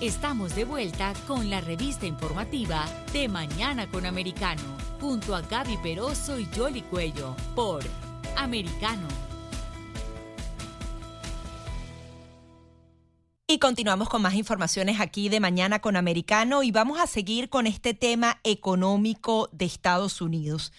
[0.00, 2.84] Estamos de vuelta con la revista informativa
[3.14, 4.60] de Mañana con Americano,
[5.00, 7.82] junto a Gaby Peroso y Jolly Cuello, por
[8.36, 9.08] Americano.
[13.46, 17.66] Y continuamos con más informaciones aquí de Mañana con Americano y vamos a seguir con
[17.66, 20.74] este tema económico de Estados Unidos.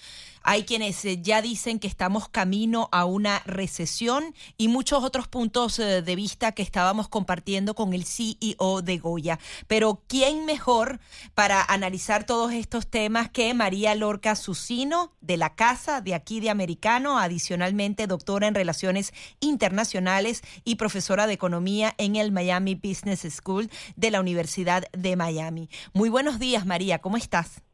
[0.50, 5.78] Hay quienes eh, ya dicen que estamos camino a una recesión y muchos otros puntos
[5.78, 9.40] eh, de vista que estábamos compartiendo con el CEO de Goya.
[9.68, 11.02] Pero ¿quién mejor
[11.34, 16.50] para analizar todos estos temas que María Lorca Susino de la Casa de aquí de
[16.50, 23.70] Americano, adicionalmente doctora en Relaciones Internacionales y profesora de Economía en el Miami Business School
[23.98, 25.70] de la Universidad de Miami?
[25.92, 27.67] Muy buenos días, María, ¿cómo estás?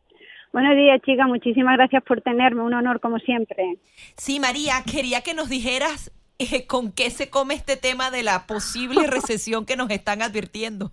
[0.53, 1.25] Buenos días, chica.
[1.25, 2.61] Muchísimas gracias por tenerme.
[2.61, 3.79] Un honor, como siempre.
[4.15, 8.45] Sí, María, quería que nos dijeras eh, con qué se come este tema de la
[8.45, 10.91] posible recesión que nos están advirtiendo.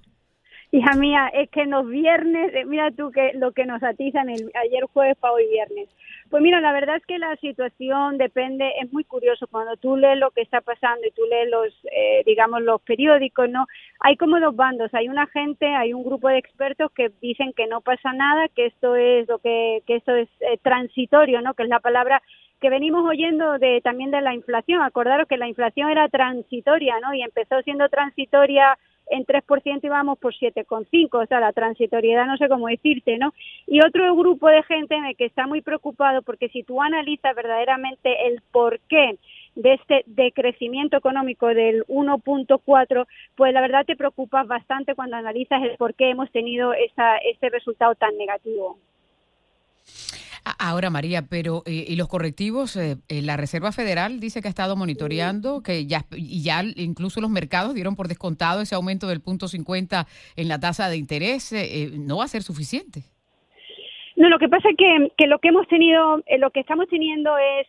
[0.72, 4.50] Hija mía, es que los viernes, eh, mira tú que lo que nos atizan el,
[4.64, 5.90] ayer jueves para hoy viernes.
[6.30, 10.16] Pues mira, la verdad es que la situación depende, es muy curioso cuando tú lees
[10.16, 13.66] lo que está pasando y tú lees los, eh, digamos, los periódicos, ¿no?
[13.98, 17.66] Hay como dos bandos, hay una gente, hay un grupo de expertos que dicen que
[17.66, 21.54] no pasa nada, que esto es lo que, que esto es eh, transitorio, ¿no?
[21.54, 22.22] Que es la palabra
[22.60, 24.82] que venimos oyendo de también de la inflación.
[24.82, 27.12] Acordaros que la inflación era transitoria, ¿no?
[27.12, 28.78] Y empezó siendo transitoria
[29.10, 33.34] en 3% y vamos por 7,5%, o sea, la transitoriedad no sé cómo decirte, ¿no?
[33.66, 37.34] Y otro grupo de gente en el que está muy preocupado porque si tú analizas
[37.34, 39.18] verdaderamente el porqué
[39.56, 45.76] de este decrecimiento económico del 1.4, pues la verdad te preocupas bastante cuando analizas el
[45.76, 48.78] por qué hemos tenido esa, ese resultado tan negativo.
[50.58, 52.76] Ahora, María, pero eh, ¿y los correctivos?
[52.76, 57.30] Eh, eh, la Reserva Federal dice que ha estado monitoreando, que ya, ya incluso los
[57.30, 60.06] mercados dieron por descontado ese aumento del punto 50
[60.36, 61.54] en la tasa de interés.
[61.92, 63.02] ¿No va a ser suficiente?
[64.16, 67.36] No, lo que pasa es que, que lo que hemos tenido, lo que estamos teniendo
[67.38, 67.66] es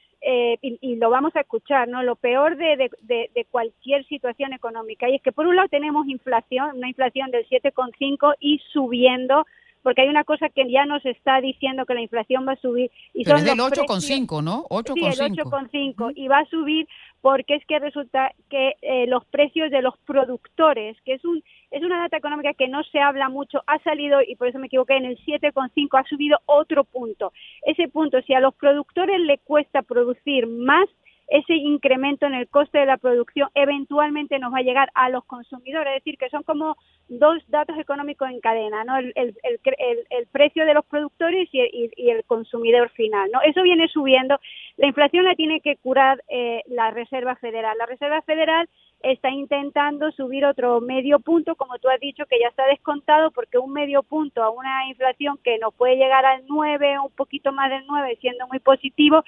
[0.62, 2.04] y, y, lo vamos a escuchar, ¿no?
[2.04, 5.10] Lo peor de, de, cualquier situación económica.
[5.10, 9.46] Y es que por un lado tenemos inflación, una inflación del 7,5 y subiendo
[9.82, 12.92] porque hay una cosa que ya nos está diciendo que la inflación va a subir.
[13.14, 14.66] Y Pero es del 8,5, ¿no?
[14.70, 14.94] 8,5.
[14.94, 16.14] Sí, el 8,5.
[16.16, 16.88] Y va a subir
[17.22, 21.84] porque es que resulta que eh, los precios de los productores, que es un es
[21.84, 24.98] una data económica que no se habla mucho, ha salido, y por eso me equivoqué,
[24.98, 27.32] en el 7,5 ha subido otro punto.
[27.62, 30.90] Ese punto, si a los productores le cuesta producir más,
[31.32, 35.24] ese incremento en el coste de la producción eventualmente nos va a llegar a los
[35.24, 36.76] consumidores, es decir, que son como
[37.08, 38.98] dos datos económicos en cadena, ¿no?
[38.98, 43.42] El, el, el, precio de los productores y, y, el consumidor final, ¿no?
[43.44, 44.40] Eso viene subiendo.
[44.76, 47.78] La inflación la tiene que curar eh, la Reserva Federal.
[47.78, 48.68] La Reserva Federal
[49.04, 53.58] está intentando subir otro medio punto, como tú has dicho, que ya está descontado, porque
[53.58, 57.70] un medio punto a una inflación que nos puede llegar al 9, un poquito más
[57.70, 59.24] del 9, siendo muy positivo,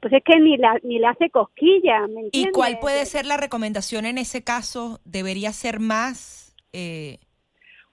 [0.00, 2.06] pues es que ni, la, ni le hace cosquilla.
[2.06, 5.00] ¿me ¿Y cuál puede ser la recomendación en ese caso?
[5.04, 6.54] ¿Debería ser más?
[6.72, 7.18] Eh...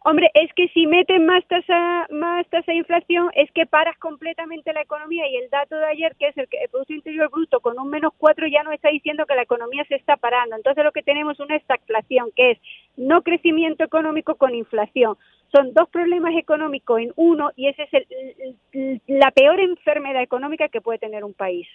[0.05, 4.73] Hombre, es que si meten más tasa, más tasa de inflación, es que paras completamente
[4.73, 7.79] la economía y el dato de ayer, que es el, el Producto Interior Bruto con
[7.79, 10.57] un menos cuatro, ya no está diciendo que la economía se está parando.
[10.57, 12.57] Entonces lo que tenemos es una estagflación, que es
[12.97, 15.15] no crecimiento económico con inflación
[15.53, 20.81] son dos problemas económicos en uno y esa es el, la peor enfermedad económica que
[20.81, 21.67] puede tener un país.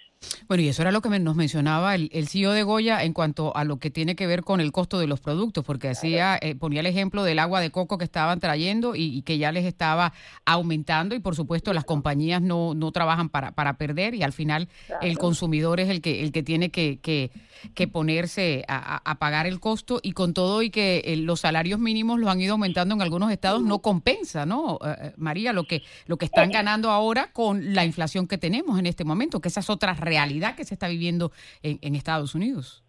[0.47, 3.55] Bueno, y eso era lo que nos mencionaba el, el CEO de Goya en cuanto
[3.55, 6.55] a lo que tiene que ver con el costo de los productos, porque hacía eh,
[6.55, 10.13] ponía el ejemplo del agua de coco que estaban trayendo y, que ya les estaba
[10.45, 14.69] aumentando y por supuesto las compañías no, no trabajan para, para perder y al final
[15.01, 17.31] el consumidor es el que, el que tiene que, que,
[17.75, 21.79] que ponerse a, a, pagar el costo y con todo y que eh, los salarios
[21.79, 25.83] mínimos los han ido aumentando en algunos estados no compensa, ¿no, eh, María, lo que,
[26.07, 29.61] lo que están ganando ahora con la inflación que tenemos en este momento, que esa
[29.61, 31.31] es otra realidad que se está viviendo
[31.63, 32.83] en, Estados Unidos?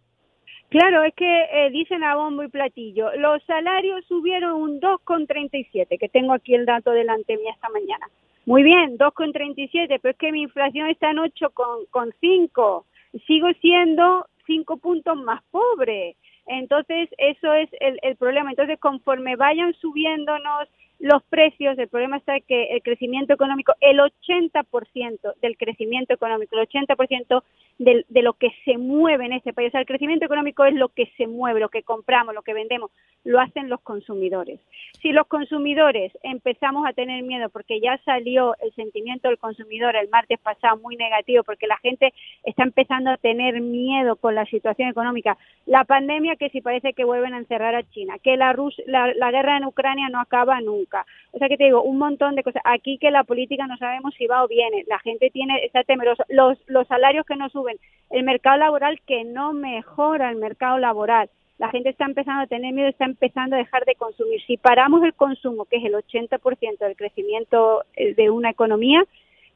[0.71, 6.09] Claro, es que eh, dicen a bombo y platillo, los salarios subieron un 2,37, que
[6.09, 8.07] tengo aquí el dato delante mía esta mañana.
[8.47, 12.85] Muy bien, 2,37, pero es que mi inflación está en 8,5.
[13.27, 16.17] Sigo siendo 5 puntos más pobre.
[16.47, 18.51] Entonces, eso es el, el, problema.
[18.51, 25.35] Entonces, conforme vayan subiéndonos los precios, el problema está que el crecimiento económico, el 80%
[25.41, 27.43] del crecimiento económico, el 80%
[27.81, 30.75] de, de lo que se mueve en este país, o sea, el crecimiento económico es
[30.75, 32.91] lo que se mueve, lo que compramos, lo que vendemos,
[33.25, 34.61] lo hacen los consumidores.
[35.01, 40.11] Si los consumidores empezamos a tener miedo, porque ya salió el sentimiento del consumidor el
[40.11, 42.13] martes pasado muy negativo, porque la gente
[42.45, 47.05] está empezando a tener miedo con la situación económica, la pandemia que si parece que
[47.05, 48.55] vuelven a encerrar a China, que la,
[48.87, 52.35] la, la guerra en Ucrania no acaba nunca, o sea que te digo, un montón
[52.35, 52.63] de cosas.
[52.65, 54.85] Aquí que la política no sabemos si va o viene.
[54.89, 56.25] La gente tiene está temerosa.
[56.29, 57.70] Los, los salarios que no suben,
[58.11, 61.31] el mercado laboral que no mejora el mercado laboral.
[61.59, 64.41] La gente está empezando a tener miedo, está empezando a dejar de consumir.
[64.47, 69.05] Si paramos el consumo, que es el 80% del crecimiento eh, de una economía,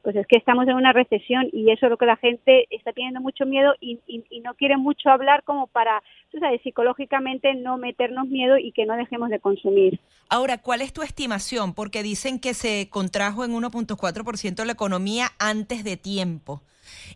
[0.05, 2.93] pues es que estamos en una recesión y eso es lo que la gente está
[2.93, 3.99] teniendo mucho miedo y,
[4.43, 8.95] no quiere mucho hablar como para, tú sabes, psicológicamente no meternos miedo y que no
[8.95, 9.99] dejemos de consumir.
[10.29, 11.73] Ahora, ¿cuál es tu estimación?
[11.73, 16.61] Porque dicen que se contrajo en 1.4% la economía antes de tiempo.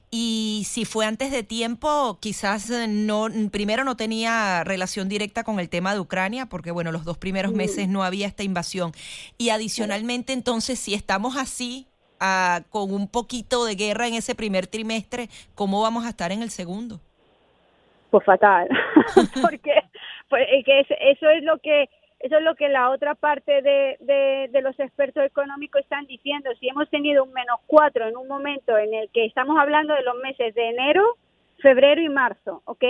[0.09, 5.69] Y si fue antes de tiempo, quizás no, primero no tenía relación directa con el
[5.69, 7.55] tema de Ucrania, porque bueno, los dos primeros mm.
[7.55, 8.93] meses no había esta invasión.
[9.37, 11.85] Y adicionalmente, entonces, si estamos así,
[12.69, 16.49] con un poquito de guerra en ese primer trimestre, ¿cómo vamos a estar en el
[16.49, 16.99] segundo?
[18.11, 18.67] Pues fatal,
[19.41, 19.73] porque
[20.29, 21.89] pues, que eso es lo que
[22.19, 26.49] eso es lo que la otra parte de, de, los expertos económicos están diciendo.
[26.59, 30.03] Si hemos tenido un menos cuatro en un momento en el que estamos hablando de
[30.03, 31.01] los meses de enero,
[31.61, 32.83] febrero y marzo, ¿ok?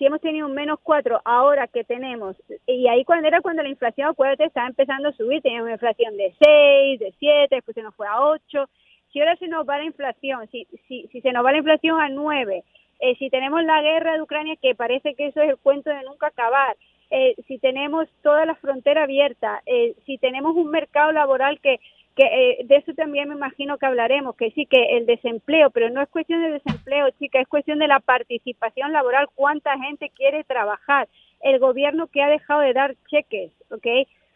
[0.00, 2.34] Si hemos tenido un menos 4 ahora que tenemos,
[2.66, 6.16] y ahí cuando era cuando la inflación, acuérdate, estaba empezando a subir, teníamos una inflación
[6.16, 8.64] de 6, de 7, después se nos fue a 8,
[9.12, 12.00] si ahora se nos va la inflación, si, si, si se nos va la inflación
[12.00, 12.64] a 9,
[13.00, 16.02] eh, si tenemos la guerra de Ucrania, que parece que eso es el cuento de
[16.04, 16.78] nunca acabar,
[17.10, 21.78] eh, si tenemos toda la frontera abierta, eh, si tenemos un mercado laboral que
[22.16, 25.90] que eh, de eso también me imagino que hablaremos, que sí, que el desempleo, pero
[25.90, 30.44] no es cuestión de desempleo, chica, es cuestión de la participación laboral, cuánta gente quiere
[30.44, 31.08] trabajar,
[31.40, 33.86] el gobierno que ha dejado de dar cheques, ¿ok?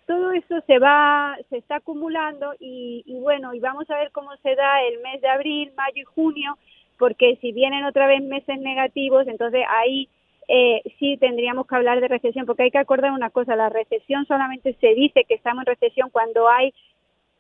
[0.07, 4.37] Todo eso se va, se está acumulando y, y bueno, y vamos a ver cómo
[4.39, 6.59] se da el mes de abril, mayo y junio,
[6.99, 10.09] porque si vienen otra vez meses negativos, entonces ahí
[10.47, 14.27] eh, sí tendríamos que hablar de recesión, porque hay que acordar una cosa, la recesión
[14.27, 16.73] solamente se dice que estamos en recesión cuando hay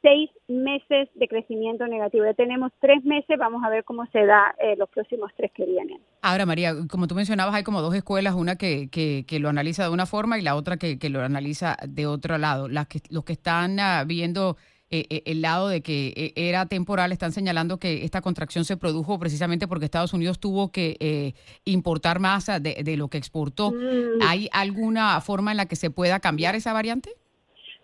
[0.05, 2.27] seis meses de crecimiento negativo.
[2.27, 5.65] Ya tenemos tres meses, vamos a ver cómo se da eh, los próximos tres que
[5.65, 5.99] vienen.
[6.21, 9.91] Ahora, María, como tú mencionabas, hay como dos escuelas, una que, que, lo analiza de
[9.91, 12.69] una forma y la otra que, que lo analiza de otro lado.
[12.69, 14.59] Las que, los que están ah, viendo
[14.91, 19.19] eh, eh, el lado de que era temporal están señalando que esta contracción se produjo
[19.19, 21.35] precisamente porque Estados Unidos tuvo que
[21.65, 23.73] importar más de, de, lo que exportó.
[23.73, 24.23] Mm.
[24.23, 27.11] ¿Hay alguna forma en la que se pueda cambiar esa variante?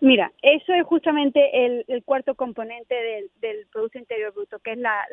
[0.01, 2.95] Mira, eso es justamente el, cuarto componente
[3.39, 5.05] del, Producto Interior Bruto, que es la,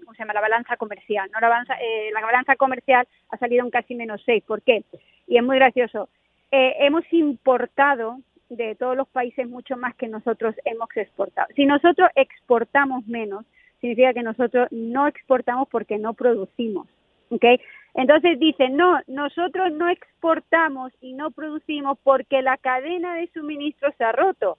[0.00, 0.32] ¿cómo se llama?
[0.32, 1.30] la balanza comercial.
[1.30, 1.40] ¿no?
[1.40, 4.42] La, balanza, eh, la balanza comercial ha salido en casi menos seis.
[4.44, 4.82] ¿Por qué?
[5.26, 6.08] Y es muy gracioso.
[6.50, 8.16] Eh, hemos importado
[8.48, 11.48] de todos los países mucho más que nosotros hemos exportado.
[11.54, 13.44] Si nosotros exportamos menos,
[13.82, 16.88] significa que nosotros no exportamos porque no producimos.
[17.28, 17.60] ¿okay?
[17.94, 24.04] Entonces dicen, no, nosotros no exportamos y no producimos porque la cadena de suministro se
[24.04, 24.56] ha roto.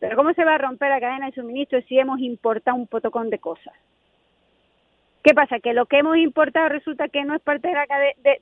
[0.00, 3.30] Pero ¿cómo se va a romper la cadena de suministro si hemos importado un potocón
[3.30, 3.74] de cosas?
[5.22, 5.60] ¿Qué pasa?
[5.60, 7.86] Que lo que hemos importado resulta que no es parte de, la,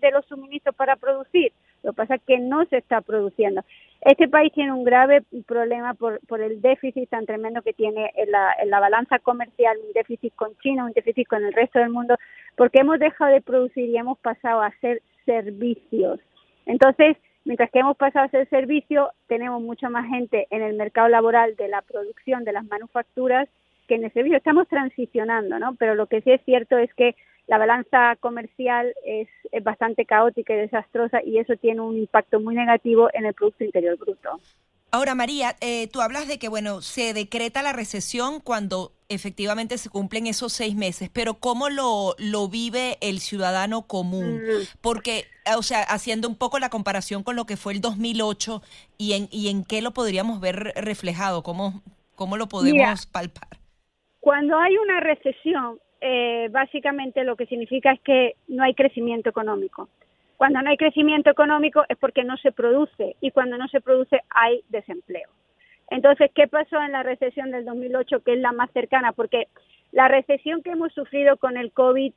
[0.01, 1.53] de, los suministros para producir.
[1.83, 3.63] Lo que pasa es que no se está produciendo.
[4.03, 8.31] Este país tiene un grave problema por, por el déficit tan tremendo que tiene en
[8.31, 11.91] la, en la balanza comercial, un déficit con China, un déficit con el resto del
[11.91, 12.17] mundo,
[12.57, 16.21] porque hemos dejado de producir y hemos pasado a hacer servicios.
[16.67, 21.09] Entonces, mientras que hemos pasado a hacer servicios, tenemos mucha más gente en el mercado
[21.09, 23.49] laboral de la producción, de las manufacturas,
[23.87, 25.75] que en el servicio estamos transicionando, ¿no?
[25.75, 27.17] Pero lo que sí es cierto es que
[27.51, 29.27] la balanza comercial es,
[29.65, 33.99] bastante caótica y desastrosa y eso tiene un impacto muy negativo en el Producto Interior
[33.99, 34.39] Bruto.
[34.93, 39.91] Ahora, María, eh, tú hablas de que, bueno, se decreta la recesión cuando efectivamente se
[39.91, 44.37] cumplen esos seis meses, pero ¿cómo lo, lo vive el ciudadano común?
[44.37, 44.79] Mm.
[44.81, 45.25] Porque,
[45.57, 48.63] o sea, haciendo un poco la comparación con lo que fue el 2008
[48.97, 51.83] y en, y en qué lo podríamos ver reflejado, cómo,
[52.15, 53.59] cómo lo podemos palpar.
[54.21, 59.89] Cuando hay una recesión, eh, básicamente lo que significa es que no hay crecimiento económico.
[60.37, 64.21] Cuando no hay crecimiento económico es porque no se produce y cuando no se produce
[64.31, 65.29] hay desempleo.
[65.91, 69.13] Entonces, ¿qué pasó en la recesión del 2008, que es la más cercana?
[69.13, 69.49] Porque
[69.93, 72.13] la recesión que hemos sufrido con el COVID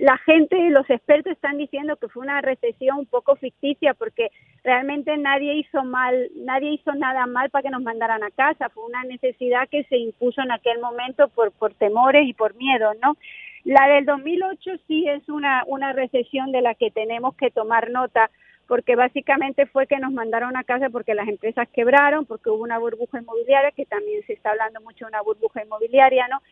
[0.00, 4.30] la gente, los expertos están diciendo que fue una recesión un poco ficticia porque
[4.64, 8.84] realmente nadie hizo mal, nadie hizo nada mal para que nos mandaran a casa, fue
[8.84, 13.16] una necesidad que se impuso en aquel momento por, por temores y por miedo, ¿no?
[13.64, 18.30] La del 2008 sí es una, una recesión de la que tenemos que tomar nota
[18.68, 22.78] porque básicamente fue que nos mandaron a casa porque las empresas quebraron, porque hubo una
[22.78, 26.42] burbuja inmobiliaria, que también se está hablando mucho de una burbuja inmobiliaria, ¿no?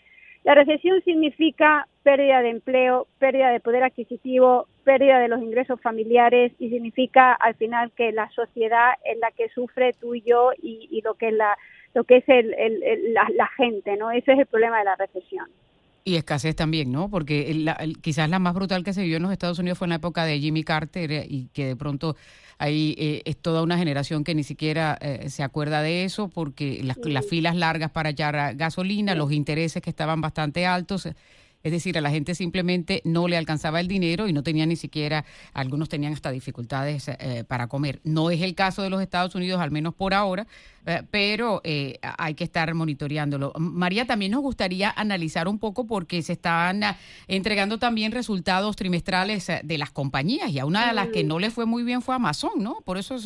[0.44, 6.52] La recesión significa pérdida de empleo, pérdida de poder adquisitivo, pérdida de los ingresos familiares
[6.58, 11.00] y significa al final que la sociedad es la que sufre tú y yo y,
[11.02, 11.56] lo que es la
[11.94, 12.54] lo que es el,
[13.14, 14.10] la, gente, ¿no?
[14.10, 15.46] Ese es el problema de la recesión.
[16.04, 17.08] Y escasez también, ¿no?
[17.08, 17.64] Porque
[18.02, 20.24] quizás la más brutal que se vio en los Estados Unidos fue en la época
[20.26, 22.16] de Jimmy Carter eh, y que de pronto
[22.58, 26.82] ahí eh, es toda una generación que ni siquiera eh, se acuerda de eso porque
[26.82, 31.08] las, las filas largas para echar gasolina, los intereses que estaban bastante altos
[31.64, 34.76] es decir, a la gente simplemente no le alcanzaba el dinero y no tenía ni
[34.76, 38.00] siquiera, algunos tenían hasta dificultades eh, para comer.
[38.04, 40.46] No es el caso de los Estados Unidos, al menos por ahora,
[40.84, 43.54] eh, pero eh, hay que estar monitoreándolo.
[43.58, 46.82] María, también nos gustaría analizar un poco porque se están
[47.28, 51.26] entregando también resultados trimestrales de las compañías y a una de las que mm.
[51.26, 52.82] no le fue muy bien fue Amazon, ¿no?
[52.84, 53.16] Por eso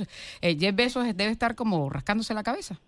[0.40, 2.78] Jeff Bezos debe estar como rascándose la cabeza.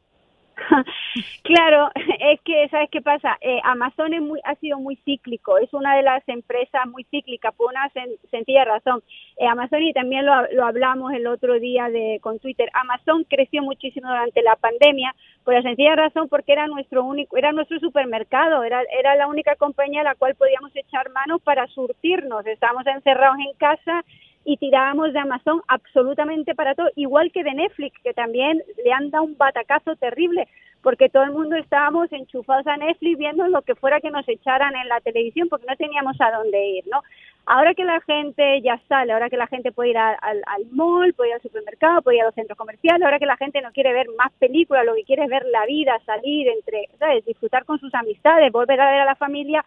[1.42, 1.90] claro,
[2.20, 3.36] es que, ¿sabes qué pasa?
[3.40, 7.54] Eh, Amazon es muy, ha sido muy cíclico, es una de las empresas muy cíclicas
[7.54, 7.90] por una
[8.30, 9.02] sencilla razón.
[9.36, 13.62] Eh, Amazon, y también lo, lo, hablamos el otro día de, con Twitter, Amazon creció
[13.62, 15.14] muchísimo durante la pandemia
[15.44, 19.56] por la sencilla razón porque era nuestro único, era nuestro supermercado, era, era la única
[19.56, 22.46] compañía a la cual podíamos echar mano para surtirnos.
[22.46, 24.04] Estábamos encerrados en casa
[24.44, 29.10] y tirábamos de Amazon absolutamente para todo, igual que de Netflix, que también le han
[29.10, 30.48] dado un batacazo terrible,
[30.82, 34.74] porque todo el mundo estábamos enchufados a Netflix viendo lo que fuera que nos echaran
[34.76, 37.02] en la televisión, porque no teníamos a dónde ir, ¿no?
[37.46, 41.12] Ahora que la gente ya sale, ahora que la gente puede ir al, al mall,
[41.14, 43.72] puede ir al supermercado, puede ir a los centros comerciales, ahora que la gente no
[43.72, 47.24] quiere ver más películas, lo que quiere es ver la vida, salir, entre, ¿sabes?
[47.24, 49.64] disfrutar con sus amistades, volver a ver a la familia,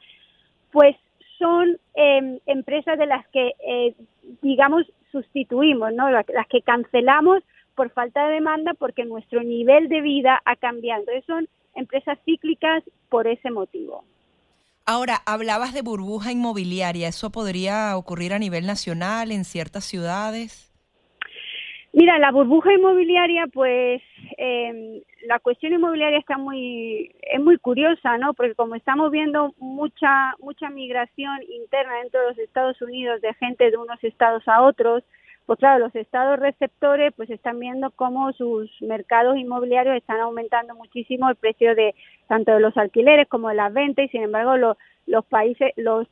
[0.71, 0.95] pues
[1.43, 3.93] son em, empresas de las que, eh,
[4.41, 6.09] digamos, sustituimos, ¿no?
[6.09, 7.43] Las, que cancelamos
[7.75, 11.01] por falta de demanda porque nuestro nivel de vida ha cambiado.
[11.01, 14.05] Entonces son empresas cíclicas por ese motivo.
[14.85, 17.09] Ahora, hablabas de burbuja inmobiliaria.
[17.09, 20.71] ¿Eso podría ocurrir a nivel nacional en ciertas ciudades?
[21.91, 24.01] Mira, la burbuja inmobiliaria, pues
[24.37, 28.33] eh, la cuestión inmobiliaria está muy es muy curiosa, ¿no?
[28.33, 33.71] Porque como estamos viendo mucha mucha migración interna dentro de los Estados Unidos de gente
[33.71, 35.03] de unos estados a otros,
[35.45, 41.29] pues claro, los estados receptores pues están viendo cómo sus mercados inmobiliarios están aumentando muchísimo
[41.29, 41.93] el precio de
[42.27, 46.07] tanto de los alquileres como de las ventas y sin embargo los los países, los,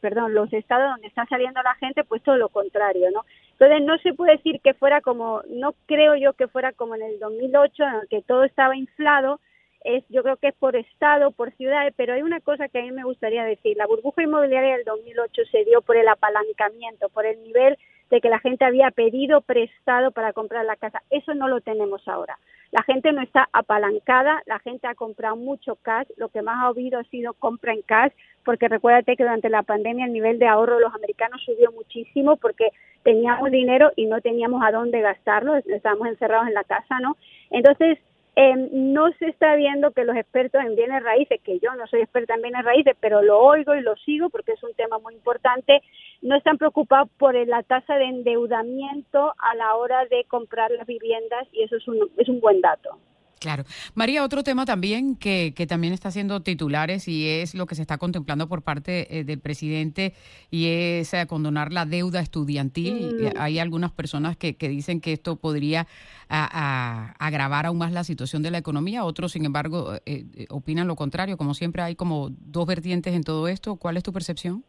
[0.00, 3.24] perdón, los estados donde está saliendo la gente, pues todo lo contrario, ¿no?
[3.52, 7.02] Entonces no se puede decir que fuera como, no creo yo que fuera como en
[7.02, 9.40] el 2008, en el que todo estaba inflado,
[9.82, 12.82] es, yo creo que es por estado, por ciudades, pero hay una cosa que a
[12.82, 17.24] mí me gustaría decir, la burbuja inmobiliaria del 2008 se dio por el apalancamiento, por
[17.24, 17.78] el nivel
[18.10, 21.02] de que la gente había pedido prestado para comprar la casa.
[21.10, 22.38] Eso no lo tenemos ahora.
[22.72, 26.68] La gente no está apalancada, la gente ha comprado mucho cash, lo que más ha
[26.68, 28.12] habido ha sido compra en cash,
[28.44, 32.36] porque recuérdate que durante la pandemia el nivel de ahorro de los americanos subió muchísimo
[32.36, 32.70] porque
[33.02, 37.16] teníamos dinero y no teníamos a dónde gastarlo, estábamos encerrados en la casa, ¿no?
[37.50, 37.98] Entonces,
[38.38, 42.02] eh, no se está viendo que los expertos en bienes raíces, que yo no soy
[42.02, 45.14] experta en bienes raíces, pero lo oigo y lo sigo porque es un tema muy
[45.14, 45.82] importante,
[46.20, 51.48] no están preocupados por la tasa de endeudamiento a la hora de comprar las viviendas
[51.52, 52.98] y eso es un, es un buen dato.
[53.38, 53.64] Claro.
[53.94, 57.82] María, otro tema también que, que, también está haciendo titulares y es lo que se
[57.82, 60.14] está contemplando por parte eh, del presidente
[60.50, 62.94] y es eh, condonar la deuda estudiantil.
[62.94, 63.26] Mm.
[63.26, 65.86] Eh, hay algunas personas que, que, dicen que esto podría
[66.28, 69.92] agravar aún más la situación de la economía, otros, sin embargo,
[70.48, 71.36] opinan lo contrario.
[71.36, 73.76] Como siempre, hay como dos vertientes en todo esto.
[73.76, 74.64] ¿Cuál es tu percepción?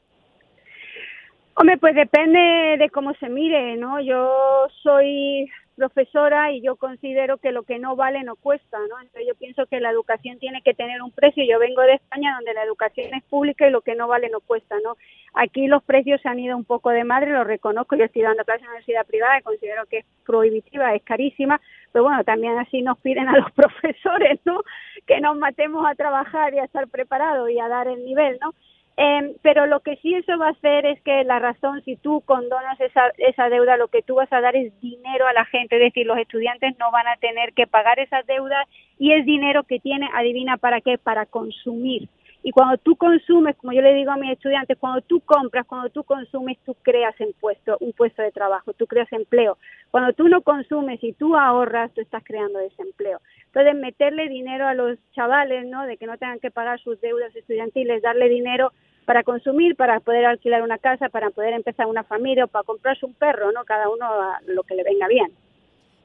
[1.55, 3.99] Hombre, pues depende de cómo se mire, ¿no?
[4.01, 8.99] Yo soy profesora y yo considero que lo que no vale no cuesta, ¿no?
[8.99, 11.45] Entonces yo pienso que la educación tiene que tener un precio.
[11.45, 14.39] Yo vengo de España donde la educación es pública y lo que no vale no
[14.41, 14.97] cuesta, ¿no?
[15.35, 18.43] Aquí los precios se han ido un poco de madre, lo reconozco, yo estoy dando
[18.43, 22.57] clases en la universidad privada y considero que es prohibitiva, es carísima, pero bueno, también
[22.57, 24.61] así nos piden a los profesores, ¿no?
[25.05, 28.53] Que nos matemos a trabajar y a estar preparados y a dar el nivel, ¿no?
[28.99, 32.21] Eh, pero lo que sí eso va a hacer es que la razón, si tú
[32.21, 35.75] condonas esa, esa deuda, lo que tú vas a dar es dinero a la gente,
[35.75, 38.65] es decir, los estudiantes no van a tener que pagar esa deuda
[38.97, 42.09] y es dinero que tiene, adivina para qué, para consumir.
[42.47, 45.89] Y cuando tú consumes, como yo le digo a mis estudiantes, cuando tú compras, cuando
[45.89, 49.57] tú consumes, tú creas un puesto, un puesto de trabajo, tú creas empleo.
[49.91, 53.19] Cuando tú no consumes y tú ahorras, tú estás creando desempleo.
[53.47, 55.85] Entonces, meterle dinero a los chavales, ¿no?
[55.85, 58.71] De que no tengan que pagar sus deudas estudiantiles, darle dinero
[59.03, 63.05] para consumir, para poder alquilar una casa, para poder empezar una familia o para comprarse
[63.05, 63.65] un perro, ¿no?
[63.65, 65.33] Cada uno a lo que le venga bien.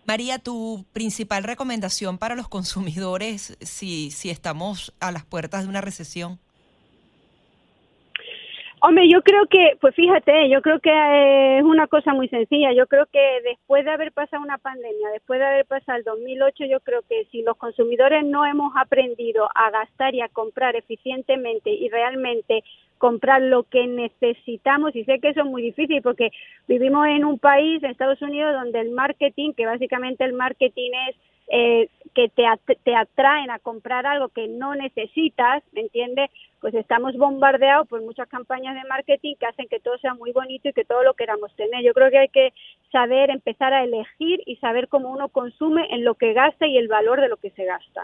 [0.04, 5.80] María, tu principal recomendación para los consumidores si, si estamos a las puertas de una
[5.80, 6.38] recesión.
[8.85, 12.73] Hombre, yo creo que, pues fíjate, yo creo que eh, es una cosa muy sencilla.
[12.73, 16.65] Yo creo que después de haber pasado una pandemia, después de haber pasado el 2008,
[16.65, 21.71] yo creo que si los consumidores no hemos aprendido a gastar y a comprar eficientemente
[21.71, 22.65] y realmente
[22.99, 26.31] comprar lo que necesitamos, y sé que eso es muy difícil porque
[26.67, 31.17] vivimos en un país, en Estados Unidos, donde el marketing, que básicamente el marketing es
[31.52, 32.44] eh, que te,
[32.82, 36.30] te atraen a comprar algo que no necesitas, ¿me entiendes?
[36.61, 40.71] Pues estamos bombardeados por muchas campañas de marketing que hacen que todo sea muy bonito
[40.71, 41.85] y que todo lo queramos tener.
[41.85, 42.54] Yo creo que hay que
[42.90, 46.88] saber empezar a elegir y saber cómo uno consume en lo que gasta y el
[46.88, 48.02] valor de lo que se gasta.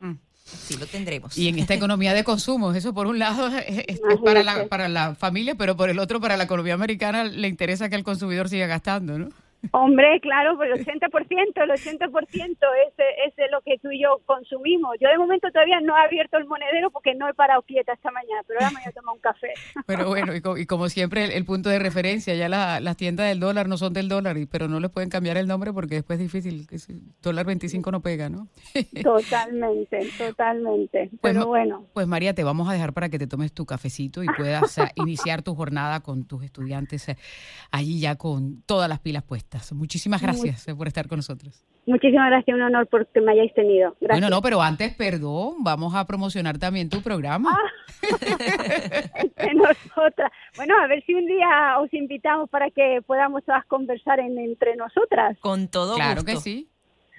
[0.00, 0.14] Mm.
[0.34, 1.38] Sí, lo tendremos.
[1.38, 5.14] Y en esta economía de consumo, eso por un lado es, para, la, para la
[5.14, 8.66] familia, pero por el otro, para la economía americana, le interesa que el consumidor siga
[8.66, 9.28] gastando, ¿no?
[9.72, 14.96] Hombre, claro, pues el 80%, el 80% es, es lo que tú y yo consumimos.
[15.00, 18.10] Yo de momento todavía no he abierto el monedero porque no he parado quieta esta
[18.10, 19.52] mañana, pero ahora me voy a tomar un café.
[19.86, 23.76] Pero bueno, y, como siempre, el, punto de referencia, ya las tiendas del dólar no
[23.76, 26.66] son del dólar, pero no les pueden cambiar el nombre porque después es difícil,
[27.22, 28.48] dólar 25 no pega, ¿no?
[29.02, 31.86] Totalmente, totalmente, pues pero bueno.
[31.92, 35.42] Pues María, te vamos a dejar para que te tomes tu cafecito y puedas iniciar
[35.42, 37.16] tu jornada con tus estudiantes eh,
[37.70, 39.49] allí ya con todas las pilas puestas.
[39.72, 41.64] Muchísimas gracias eh, por estar con nosotros.
[41.86, 43.96] Muchísimas gracias, un honor porque me hayáis tenido.
[44.00, 44.20] Gracias.
[44.20, 47.50] Bueno, no, pero antes, perdón, vamos a promocionar también tu programa.
[47.52, 47.70] Ah,
[49.54, 50.30] nosotras.
[50.56, 55.36] Bueno, a ver si un día os invitamos para que podamos todas conversar entre nosotras.
[55.40, 56.24] Con todo claro gusto.
[56.24, 56.68] Claro que sí.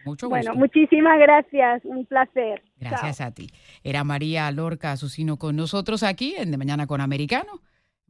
[0.05, 0.29] Mucho gusto.
[0.29, 2.63] Bueno, muchísimas gracias, un placer.
[2.79, 3.49] Gracias a ti.
[3.83, 7.61] Era María Lorca Azucino con nosotros aquí en De Mañana con Americano.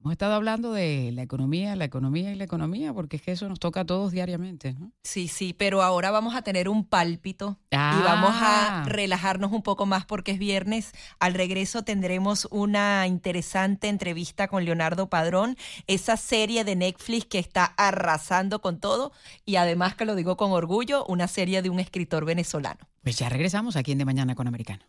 [0.01, 3.47] Hemos estado hablando de la economía, la economía y la economía, porque es que eso
[3.47, 4.73] nos toca a todos diariamente.
[4.73, 4.91] ¿no?
[5.03, 8.85] Sí, sí, pero ahora vamos a tener un pálpito y vamos a ah.
[8.85, 10.93] relajarnos un poco más porque es viernes.
[11.19, 17.65] Al regreso tendremos una interesante entrevista con Leonardo Padrón, esa serie de Netflix que está
[17.65, 19.11] arrasando con todo
[19.45, 22.79] y además, que lo digo con orgullo, una serie de un escritor venezolano.
[23.03, 24.83] Pues ya regresamos aquí en De Mañana con Americano.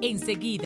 [0.00, 0.60] Enseguida.